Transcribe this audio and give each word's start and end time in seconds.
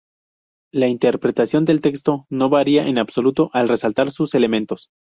La 0.73 0.87
interpretación 0.87 1.63
del 1.63 1.79
texto 1.79 2.25
no 2.31 2.49
varía 2.49 2.87
en 2.87 2.97
absoluto 2.97 3.51
al 3.53 3.69
resaltar 3.69 4.09
sus 4.09 4.33
elementos. 4.33 4.89